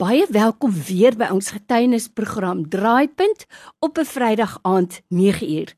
[0.00, 3.42] Baie welkom weer by ons getuienisprogram Draaipunt
[3.84, 5.74] op 'n Vrydag aand 9uur.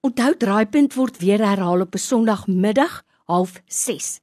[0.00, 4.18] Onthou Draaipunt word weer herhaal op 'n Sondagmiddag 06:30.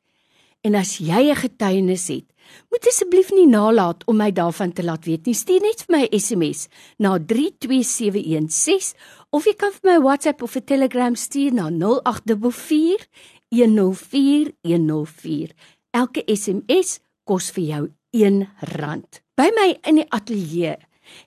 [0.61, 2.25] En as jy 'n getuienis het,
[2.69, 5.35] moet asseblief nie nalat om my daarvan te laat weet nie.
[5.35, 6.67] Stuur net vir my 'n SMS
[6.97, 13.07] na 32716 of jy kan vir my WhatsApp of 'n Telegram stuur na 0844
[13.49, 15.51] 104 104.
[15.91, 19.25] Elke SMS kos vir jou R1.
[19.37, 20.79] By my in die ateljee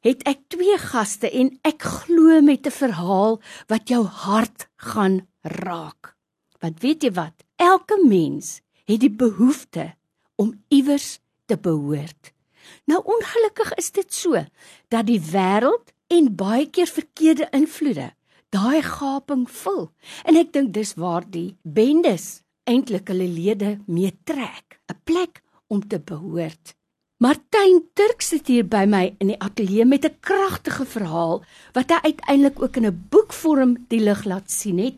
[0.02, 3.38] het ek twee gaste en ek glo met 'n verhaal
[3.70, 6.16] wat jou hart gaan raak.
[6.59, 7.46] Want weet jy wat?
[7.56, 9.95] Elke mens het die behoefte
[10.34, 12.33] om iewers te behoort.
[12.84, 14.45] Nou ongelukkig is dit so
[14.88, 18.11] dat die wêreld en baie keer verkeerde invloede
[18.50, 19.92] daai gaping vul.
[20.24, 25.86] En ek dink dis waar die bendes eintlik hulle lede mee trek, 'n plek om
[25.86, 26.74] te behoort.
[27.20, 31.42] Martyn Turk sit hier by my in die ateljee met 'n kragtige verhaal
[31.77, 34.97] wat hy uiteindelik ook in 'n boekvorm die lig laat sien het.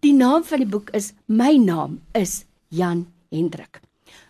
[0.00, 3.80] Die naam van die boek is My naam is Jan Hendrik.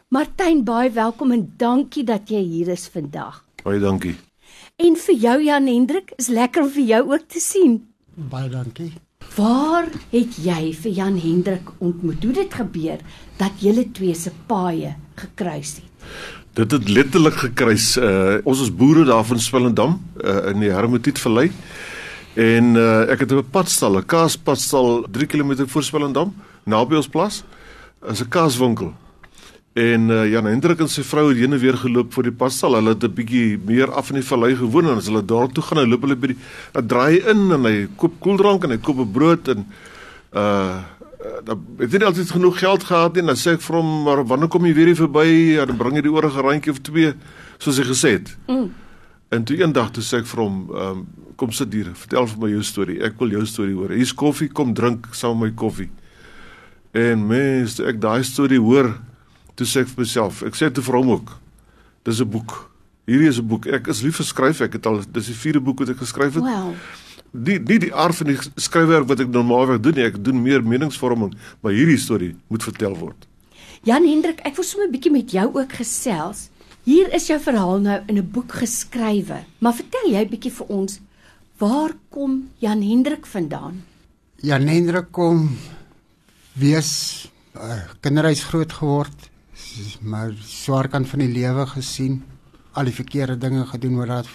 [0.08, 3.44] Martyn, baie welkom en dankie dat jy hier is vandag.
[3.64, 4.14] Baie dankie.
[4.76, 7.92] En vir jou Jan Hendrik, is lekker om vir jou ook te sien.
[8.14, 8.92] Baie dankie.
[9.32, 12.24] Waar het jy vir Jan Hendrik ontmoet?
[12.24, 13.00] Hoe dit gebeur
[13.38, 16.08] dat julle twee se paaie gekruis het?
[16.52, 17.94] Dit het letterlik gekruis.
[17.96, 21.48] Uh, ons is boere daar van Swellendam uh, in die Hermetiet Vallei.
[22.36, 27.44] En uh, ek het 'n padstal, 'n kaaspadstal 3 km voor Swellendam, naby ons plaas.
[28.04, 28.92] Is 'n kaaswinkel.
[29.72, 32.74] En uh, Jan Hendrik en sy vrou het heen en weer geloop vir die padstal.
[32.76, 35.64] Hulle het 'n bietjie meer af in die vallei gewoon en as hulle daar toe
[35.64, 36.38] gaan, loop hulle by die
[36.86, 39.66] draai in en hy koop koeldrank en hy koop 'n brood en
[40.34, 40.80] uh
[41.44, 44.48] dan het hy altyd genoeg geld gehad en dan sê ek vir hom maar wanneer
[44.48, 47.12] kom jy weer hier verby en dan bring jy die oorige randjie of twee
[47.58, 48.32] soos hy gesê het.
[48.48, 48.72] Mm.
[49.30, 51.06] En toe eendag toe sê ek vir hom um,
[51.36, 53.94] kom sit hier vertel vir my jou storie ek wil jou storie hoor.
[53.94, 55.90] Hier's koffie kom drink saam met my koffie.
[56.92, 58.92] En mens ek daai storie hoor
[59.54, 61.38] toe sê ek vir myself ek sê te vir hom ook
[62.04, 62.70] dis 'n boek.
[63.06, 63.66] Hierdie is 'n boek.
[63.66, 64.60] Ek is lief vir skryf.
[64.60, 66.42] Ek het al dis die vierde boek wat ek geskryf het.
[66.42, 66.74] Wow
[67.32, 70.06] die nie die aard van die skryfwerk wat ek normaalweg doen nie.
[70.06, 71.32] Ek doen meer meningsvorming,
[71.64, 73.28] maar hierdie storie moet vertel word.
[73.88, 76.50] Jan Hendrik, ek wil sommer 'n bietjie met jou ook gesels.
[76.84, 79.44] Hier is jou verhaal nou in 'n boek geskrywe.
[79.58, 81.00] Maar vertel jy bietjie vir ons
[81.58, 83.84] waar kom Jan Hendrik vandaan?
[84.42, 85.56] Jan Hendrik kom
[86.54, 89.30] wees uh, kinderhuis groot geword,
[90.00, 92.22] maar swaar kant van die lewe gesien,
[92.72, 94.30] al die verkeerde dinge gedoen wat daar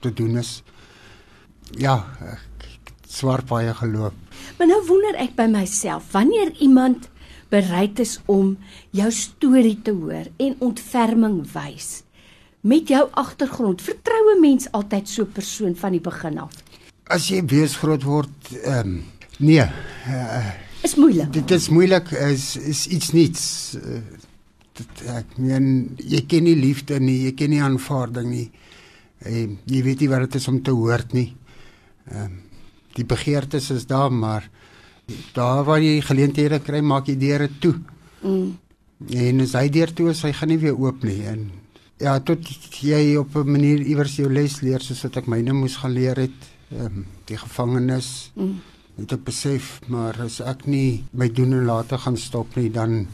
[0.00, 0.62] te doen is
[1.76, 2.06] ja,
[3.08, 4.14] swaar baie geloop.
[4.58, 7.08] Maar nou wonder ek by myself, wanneer iemand
[7.52, 8.56] bereid is om
[8.92, 12.02] jou storie te hoor en ontferming wys
[12.60, 16.52] met jou agtergrond, vertroue mens altyd so 'n persoon van die begin af.
[17.06, 18.34] As jy wees groot word,
[18.64, 19.04] ehm um,
[19.38, 19.62] nee,
[20.08, 20.52] uh,
[20.82, 21.32] is moeilik.
[21.32, 23.74] Dit is moeilik is is iets niets.
[23.74, 24.02] Uh,
[25.06, 28.48] ek meen jy ken nie liefde nie, jy ken nie aanvaarding nie.
[29.26, 31.32] Uh, jy weet nie wat dit is om te hoort nie.
[32.10, 32.44] Ehm um,
[32.98, 34.48] die begeertes is daar, maar
[35.36, 37.76] daar waar jy geleenthede kry, maak jy deure toe.
[38.22, 38.56] Mm.
[39.14, 41.44] En as hy deur toe is, hy gaan nie weer oop nie en
[42.02, 42.42] ja, tot
[42.82, 46.16] jy op 'n manier iewers jou les leer soos wat ek myne moes gaan leer
[46.16, 46.40] het,
[46.70, 48.32] ehm um, die gevangenis.
[48.34, 48.60] Mm.
[48.98, 53.06] Het ek besef, maar as ek nie my doen en late gaan stop nie, dan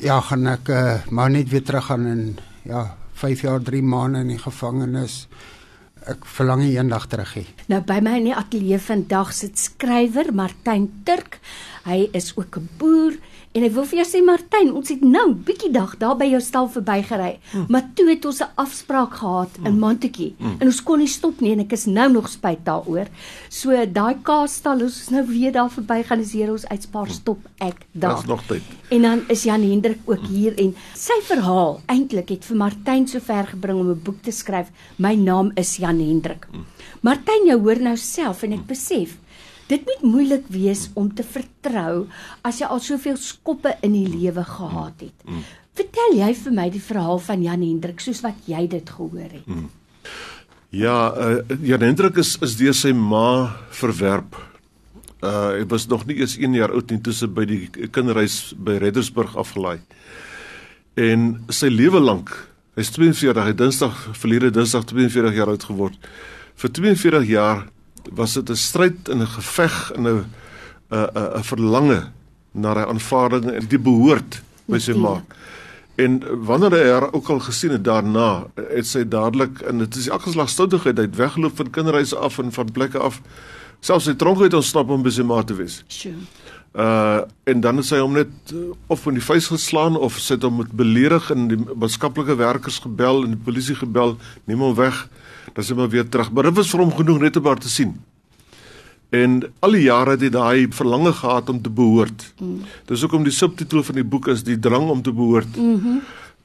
[0.00, 2.24] ja, gaan ek uh, maar net weer terug gaan en
[2.64, 5.26] ja, 5 jaar 3 maande in die gevangenis
[6.08, 7.44] ek verlang eendag terug hê.
[7.68, 11.38] Nou by my in die ateljee vandag sit skrywer Martyn Turk.
[11.84, 13.18] Hy is ook 'n boer
[13.50, 16.40] en ek wil vir jou sê Martyn, ons het nou bietjie dag daar by jou
[16.44, 17.66] stal verbygery, hmm.
[17.74, 19.66] maar toe het ons 'n afspraak gehad hmm.
[19.66, 20.60] in Montetjie hmm.
[20.60, 23.08] en ons kon nie stop nie en ek is nou nog spyt daaroor.
[23.48, 27.14] So daai kaasstal, ons is nou weer daar verbygaan, as hier ons uitspaar hmm.
[27.14, 28.14] stop ek daar.
[28.14, 28.62] Daar's nog tyd.
[28.90, 30.34] En dan is Jan Hendrik ook hmm.
[30.34, 34.30] hier en sy verhaal eintlik het vir Martyn so ver gebring om 'n boek te
[34.30, 34.70] skryf.
[34.96, 36.46] My naam is Jan Hendrik.
[36.50, 36.66] Hmm.
[37.02, 39.18] Martyn, jy hoor nou self en ek besef
[39.70, 42.06] Dit moet moeilik wees om te vertrou
[42.46, 45.26] as jy al soveel skoppe in die lewe gehad het.
[45.26, 45.44] Mm.
[45.78, 49.46] Vertel jy vir my die verhaal van Jan Hendrik soos wat jy dit gehoor het.
[49.46, 49.68] Mm.
[50.74, 54.38] Ja, uh, Jan Hendrik is is deur sy ma verwerp.
[55.20, 58.54] Uh hy was nog nie eens 1 jaar oud nie toe sy by die kinderhuis
[58.56, 59.80] by Reddersburg afgelaai.
[60.98, 62.30] En sy lewe lank,
[62.78, 66.08] hy's 42, hy Dinsdag verlede Dinsdag 42 jaar oud geword.
[66.58, 67.66] Vir 42 jaar
[68.12, 70.24] was dit 'n stryd en 'n geveg en 'n
[70.90, 72.10] 'n 'n verlange
[72.52, 75.22] na 'n aanvaarding en die behoort by sy ma.
[76.00, 80.08] En wanneer hy haar ook al gesien het daarna, het sy dadelik en dit is
[80.08, 83.20] elke geslagstoudigheid uit weggeloop van kinderhuise af en van plekke af.
[83.80, 85.82] Selfs sy tronk het ontsnap om by sy ma te wees.
[85.88, 86.14] Sjoe.
[86.70, 87.20] Uh
[87.50, 90.44] en dan het sy hom net uh, of in die vuis geslaan of sy het
[90.46, 94.14] hom met beledig en die maatskaplike werkers gebel en die polisie gebel,
[94.46, 95.08] neem hom weg.
[95.54, 96.32] Dan sy maar weer terug.
[96.32, 97.96] Maar dit was vir hom genoeg net om haar te sien.
[99.10, 102.32] En al die jare het hy daai verlange gehad om te behoort.
[102.38, 102.62] Mm.
[102.86, 105.56] Dis hoekom die subtitel van die boek is die drang om te behoort.
[105.56, 106.00] Mhm.
[106.00, 106.00] Mm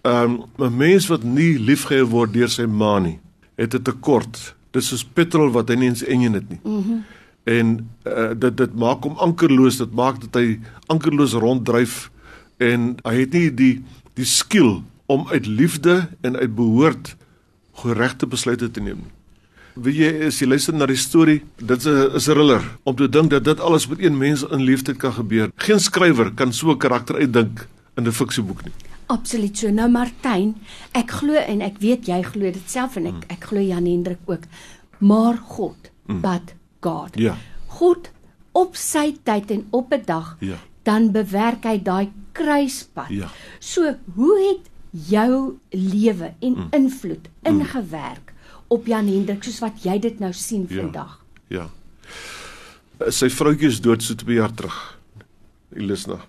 [0.05, 3.19] um 'n mens wat nie liefgehê word deur sy ma nie,
[3.57, 4.53] het 'n tekort.
[4.71, 6.59] Dis soos petrol wat hy nie eens enjin het nie.
[6.63, 6.73] Mhm.
[6.77, 7.03] Mm
[7.45, 12.09] en uh, dit dit maak hom ankerloos, dit maak dat hy ankerloos ronddryf
[12.57, 13.83] en hy het nie die
[14.17, 14.81] die skill
[15.11, 17.13] om uit liefde en uit behoort
[17.81, 19.13] geregte besluite te neem nie.
[19.75, 22.95] Wie jy is, jy luister na die storie, dit is 'n is 'n thriller om
[22.95, 25.51] te dink dat dit alles met een mens in liefde kan gebeur.
[25.55, 27.67] Geen skrywer kan so 'n karakter uitdink
[27.97, 28.73] in 'n fiksieboek nie.
[29.07, 29.69] Absoluut so.
[29.69, 30.55] Nou Martyn,
[30.93, 33.29] ek glo en ek weet jy glo dit self en ek mm.
[33.29, 34.43] ek glo Jan Hendrik ook.
[34.97, 36.21] Maar God, mm.
[36.21, 37.17] but God.
[37.19, 37.35] Ja.
[37.67, 38.09] God
[38.51, 40.57] op sy tyd en op 'n dag ja.
[40.83, 43.09] dan bewerk hy daai kruispunt.
[43.09, 43.27] Ja.
[43.59, 46.67] So, hoe het jou lewe en mm.
[46.71, 47.49] invloed mm.
[47.51, 48.33] ingewerk
[48.67, 51.19] op Jan Hendrik soos wat jy dit nou sien ja, vandag.
[51.53, 51.67] Ja.
[53.11, 54.77] Sy vroutjie is dood so 2 jaar terug.
[55.75, 56.21] Elisna.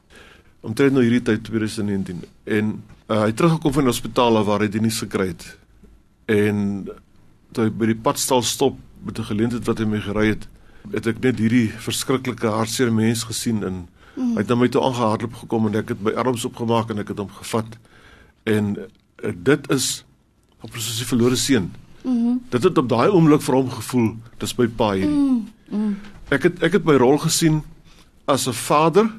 [0.66, 2.24] Omtrent nou hierdie tyd 2019
[2.58, 2.74] en
[3.06, 5.46] uh, hy teruggekom van die hospitaal waar hy die nuus gekry het.
[6.26, 6.88] En
[7.54, 10.48] toe hy by die padstal stop met 'n geleentheid wat hy mee gery het,
[10.92, 13.86] het ek net hierdie verskriklike hartseer mens gesien en
[14.16, 14.34] mm.
[14.34, 17.14] hy het na my toe aangehardloop gekom en ek het my arms opgemaak en ek
[17.14, 17.78] het hom gevat.
[18.46, 20.04] En uh, dit is
[20.62, 21.70] op presies die verlore seun.
[22.02, 22.42] Mm -hmm.
[22.48, 25.16] Dit het op daai oomblik vir hom gevoel, dis my pa hierdie.
[25.16, 25.96] Mm -hmm.
[26.28, 27.62] Ek het ek het my rol gesien
[28.26, 29.10] as 'n vader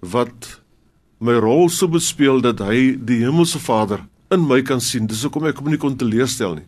[0.00, 0.60] wat
[1.18, 5.06] my rol so bespeel dat hy die hemelse Vader in my kan sien.
[5.06, 6.66] Dis hoekom ek hom nie kon teleurstel nie.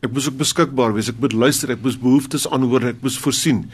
[0.00, 1.10] Ek moes ook beskikbaar wees.
[1.12, 3.66] Ek moet luister, ek moes behoeftes aanhoor, ek moes voorsien.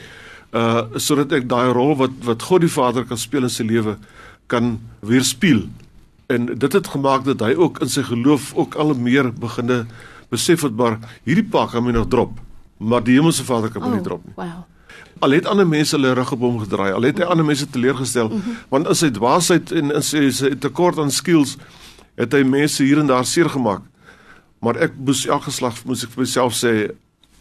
[0.53, 3.97] Uh sodat ek daai rol wat wat God die Vader kan speel in sy lewe
[4.51, 5.69] kan weerspieël.
[6.33, 9.85] En dit het gemaak dat hy ook in sy geloof ook al meer beginne
[10.33, 10.99] besef het maar
[11.29, 12.39] hierdie pa kan my nog drop,
[12.81, 14.33] maar die hemelse Vader kan my oh, nie drop nie.
[14.39, 14.63] Wow.
[15.23, 18.31] Al het ander mense hulle rug op hom gedraai, al het hy ander mense teleurgestel,
[18.33, 18.63] mm -hmm.
[18.73, 21.57] want in sy dwaasheid en in sy, sy tekort aan skills
[22.17, 23.85] het hy mense hier en daar seer gemaak.
[24.61, 26.73] Maar ek moes elke slag moes ek vir myself sê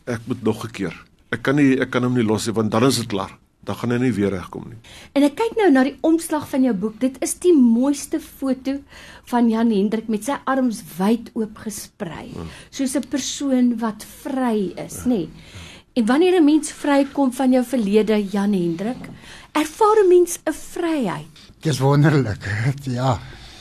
[0.05, 0.95] ek moet nog 'n keer.
[1.31, 3.31] Ek kan nie ek kan hom nie los nie want dan is dit klaar
[3.63, 4.79] dan gaan hy nie weer regkom nie.
[5.13, 6.97] En ek kyk nou na die omslag van jou boek.
[7.01, 8.79] Dit is die mooiste foto
[9.29, 12.47] van Jan Hendrik met sy arms wyd oop gesprei, ja.
[12.73, 15.09] soos 'n persoon wat vry is, ja.
[15.09, 15.25] nê.
[15.25, 15.29] Nee.
[15.93, 19.09] En wanneer 'n mens vrykom van jou verlede, Jan Hendrik,
[19.51, 21.35] ervaar 'n mens 'n vryheid.
[21.61, 22.41] Dis wonderlik.
[22.83, 23.19] Ja.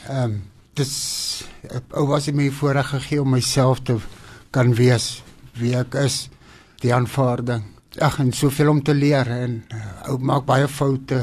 [0.09, 0.43] Ehm um,
[0.75, 1.45] dis
[1.93, 3.97] ou was dit my voorreg gegee om myself te
[4.51, 6.29] kan wees wie ek is,
[6.81, 7.65] die aanvaarding
[8.01, 11.21] ag en soveel om te leer en uh, ou maak baie foute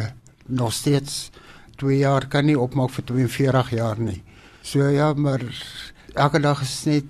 [0.47, 1.29] nog steeds
[1.77, 4.21] 2 jaar kan nie opmaak vir 42 jaar nie.
[4.61, 5.43] So ja, maar
[6.13, 7.05] elke dag is net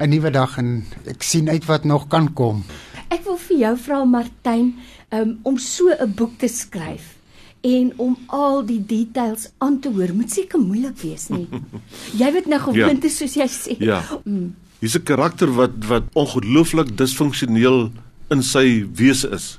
[0.00, 2.64] 'n nuwe dag en ek sien uit wat nog kan kom.
[3.08, 4.74] Ek wil vir jou vra Martyn
[5.10, 7.16] um, om so 'n boek te skryf
[7.60, 11.48] en om al die details aan te hoor moet seker moeilik wees nie.
[12.20, 13.12] jy weet nou gewoonte ja.
[13.12, 13.76] soos jy sê.
[13.78, 14.02] Ja.
[14.24, 14.54] Mm.
[14.80, 17.90] Hier's 'n karakter wat wat ongelooflik disfunksioneel
[18.30, 19.58] in sy wese is.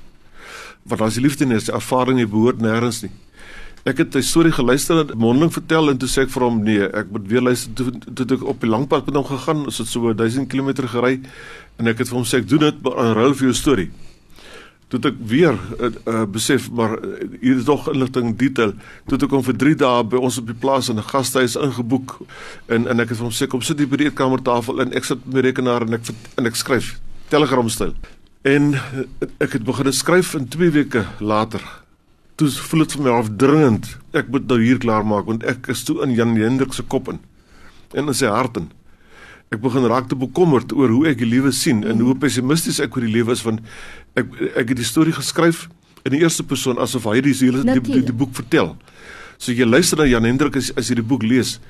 [0.88, 3.12] Want as jy liefde nie is, die ervaring jy behoort nêrens nie.
[3.84, 6.82] Ek het 'n storie geluister en mondeling vertel en toe sê ek vir hom nee,
[6.82, 9.76] ek moet weer luister toe toe ek op die lang pad met hom gegaan, is
[9.76, 11.20] dit so 1000 km gery
[11.78, 13.90] en ek het vir hom sê ek doen dit in ruil vir jou storie.
[14.88, 18.72] Toe ek weer uh, uh, besef maar uh, hier is nog inligting detail.
[19.08, 22.20] Toe ek hom vir 3 dae by ons op die plaas in 'n gastehuis ingeboek
[22.68, 25.04] en en ek het vir hom sê kom sit hier by die eetkamertafel en ek
[25.04, 26.02] sit met my rekenaar en ek
[26.38, 27.00] en ek skryf
[27.30, 27.94] telegram styl.
[28.42, 28.74] En
[29.38, 31.62] ek het begin skryf in 2 weke later.
[32.34, 33.86] Toe voel dit vir my afdringend.
[34.18, 37.10] Ek moet nou hier klaar maak want ek is toe in Jan Hendrik se kop
[37.12, 37.20] in
[37.92, 38.70] en in sy hart in.
[39.52, 42.96] Ek begin raak te bekommerd oor hoe ek die lewe sien en hoe pessimisties ek
[42.96, 43.62] oor die lewe is want
[44.18, 45.68] ek ek het die storie geskryf
[46.02, 48.72] in die eerste persoon asof hy die hele die, die, die boek vertel.
[49.38, 51.60] So jy luister na Jan Hendrik as as jy die boek lees.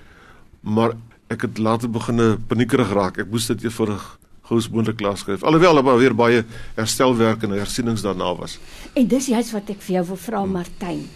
[0.62, 0.97] Maar
[1.29, 3.21] ek het later begin paniekerig raak.
[3.21, 4.07] Ek moes dit eenvoudig
[4.43, 5.43] gous moontlik klaar skryf.
[5.43, 6.45] Alhoewel daar weer baie
[6.75, 8.59] herstelwerk en hersienings daarna was.
[8.93, 10.53] En dis juist wat ek vir jou wil vra hmm.
[10.59, 11.09] Martyn.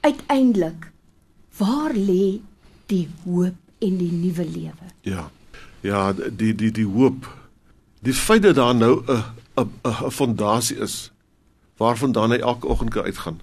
[0.00, 0.90] Uiteindelik
[1.58, 2.40] waar lê
[2.86, 4.90] die hoop en die nuwe lewe?
[5.06, 5.30] Ja.
[5.82, 7.26] Ja, die die die hoop.
[8.02, 9.24] Die feit dat daar nou 'n
[9.56, 11.10] 'n 'n fondasie is
[11.76, 13.40] waarvandaan hy elke oggend kan uitgaan.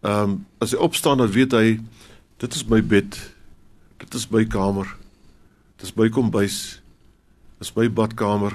[0.00, 1.80] Ehm um, as hy opstaan dan weet hy
[2.36, 3.16] dit is my bed.
[3.96, 4.96] Dit is by kamer.
[5.76, 6.80] Dit is by kombuis.
[7.60, 8.54] Is by badkamer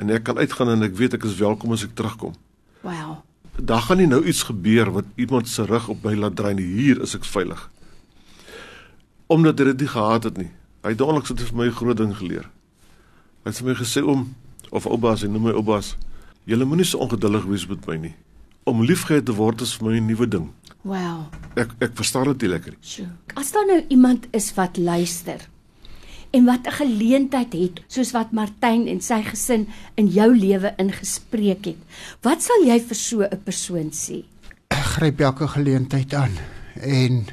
[0.00, 2.34] en ek kan uitgaan en ek weet ek is welkom as ek terugkom.
[2.82, 3.20] Wow.
[3.60, 6.66] Daar gaan nie nou iets gebeur wat iemand se rug op my laat draai nie.
[6.66, 7.60] Hier is ek veilig.
[9.30, 10.50] Omdat hy dit nie gehad het nie.
[10.80, 12.48] Hy het onlangs dit vir my 'n groot ding geleer.
[13.44, 14.34] Hy het vir my gesê om
[14.70, 15.96] of oubaas, hy noem my oubaas.
[16.44, 18.14] Julle moenie so ongeduldig wees met my nie.
[18.64, 20.50] Om liefgehad te word is vir my 'n nuwe ding.
[20.82, 21.28] Wow.
[21.56, 22.78] Ek ek verstaan dit nie lekker nie.
[22.80, 23.08] Sjoe.
[23.34, 25.48] As daar nou iemand is wat luister
[26.30, 31.64] en wat 'n geleentheid het soos wat Martyn en sy gesin in jou lewe ingespreek
[31.64, 31.80] het,
[32.22, 34.24] wat sal jy vir so 'n persoon sê?
[34.70, 36.32] Gryp elke geleentheid aan
[36.80, 37.26] en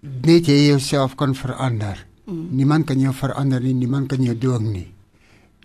[0.00, 2.06] net jy jouself kan verander.
[2.24, 2.48] Mm.
[2.50, 4.88] Niemand kan jou verander nie, niemand kan jou dwing nie.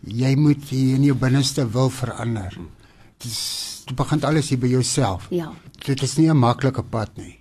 [0.03, 2.57] Jy moet in jou binneste wil verander.
[3.17, 5.27] Dit is dit begin alles hier by jouself.
[5.29, 5.51] Ja.
[5.85, 7.39] Dit is nie 'n maklike pad nie.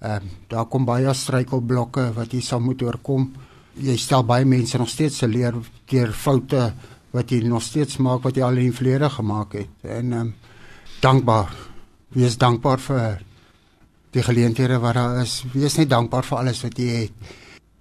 [0.00, 3.32] Ehm um, daar kom baie struikelblokke wat jy sal moet oorkom.
[3.76, 5.54] Jy stel baie mense nog steeds se leer
[5.90, 6.72] deur foute
[7.12, 9.72] wat jy nog steeds maak wat jy al in die verlede gemaak het.
[9.82, 10.34] En ehm um,
[11.00, 11.50] dankbaar.
[12.16, 13.18] Wees dankbaar vir
[14.16, 15.42] die geleenthede wat daar is.
[15.52, 17.34] Wees net dankbaar vir alles wat jy het.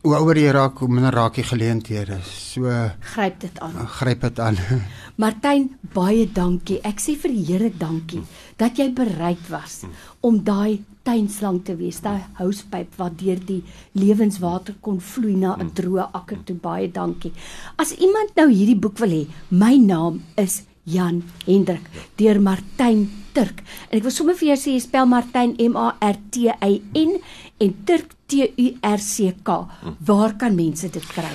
[0.05, 2.19] Hoe ouer jy raak, hoe minder raak jy geleenthede.
[2.29, 2.69] So
[3.15, 3.88] Gryp dit aan.
[3.89, 4.59] gryp dit aan.
[5.21, 5.63] Martyn,
[5.95, 6.77] baie dankie.
[6.85, 8.21] Ek sê vir die Here dankie
[8.59, 9.79] dat jy bereid was
[10.21, 13.63] om daai tuinslang te wees, daai housepyp wat deur die
[13.97, 16.59] lewenswater kon vloei na 'n droë akker toe.
[16.62, 17.33] Baie dankie.
[17.75, 21.86] As iemand nou hierdie boek wil hê, my naam is Jan Hendrik
[22.18, 23.62] deur Martyn Turk.
[23.89, 26.74] En ek wil sommer vir jou sê jy spel Martyn M A R T Y
[27.01, 27.18] N
[27.60, 29.60] en Turk T U R C K.
[30.06, 31.34] Waar kan mense dit kry?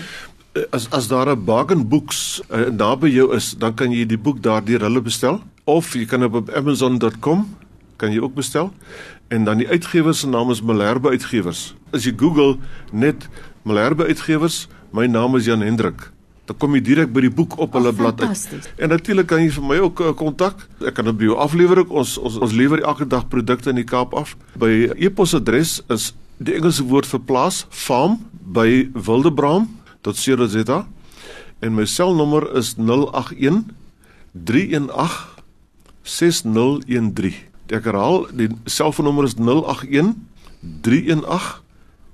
[0.55, 4.19] Eh, As as daar 'n Bargain Books uh, naby jou is, dan kan jy die
[4.19, 7.47] boek daardeur hulle bestel of jy kan op amazon.com
[7.97, 8.73] kan jy ook bestel.
[9.29, 11.75] En dan die uitgewer se naam is Malherbe Uitgewers.
[11.93, 12.57] As jy Google
[12.93, 13.29] net
[13.63, 16.11] Malherbe Uitgewers, my naam is Jan Hendrik.
[16.49, 18.71] Dan kom jy direk by die boek op hulle blad uit.
[18.79, 20.65] En natuurlik kan jy vir my ook eh, kontak.
[20.87, 21.85] Ek kan dit by jou aflewer.
[21.89, 24.37] Ons ons ons lewer elke dag produkte in die Kaap af.
[24.59, 30.87] By e-posadres is die Engelse woord vir plaas farm by wildebraam.co.za
[31.61, 33.69] en my selnommer is 081
[34.33, 35.41] 318
[36.03, 37.35] 6013.
[37.71, 40.17] Ek herhaal, die selfoonnommer is 081
[40.83, 41.61] 318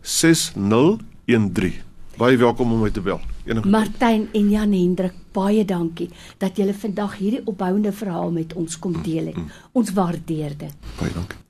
[0.03, 1.86] 6013.
[2.17, 3.21] Baie welkom om my te bel.
[3.45, 6.09] Enige Martyn en Jan Hendrik, baie dankie
[6.41, 9.59] dat julle vandag hierdie opbouende verhaal met ons kom deel het.
[9.77, 10.73] Ons waardeer dit.
[10.97, 11.46] baie dankie.